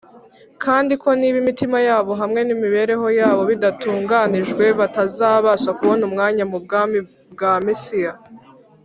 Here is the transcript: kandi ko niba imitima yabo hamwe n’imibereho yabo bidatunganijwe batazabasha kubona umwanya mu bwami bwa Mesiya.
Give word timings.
kandi 0.63 0.93
ko 1.01 1.09
niba 1.19 1.37
imitima 1.43 1.77
yabo 1.87 2.11
hamwe 2.21 2.41
n’imibereho 2.43 3.07
yabo 3.19 3.41
bidatunganijwe 3.51 4.65
batazabasha 4.79 5.69
kubona 5.77 6.01
umwanya 6.09 6.43
mu 6.51 6.57
bwami 6.65 6.97
bwa 7.33 7.53
Mesiya. 7.67 8.13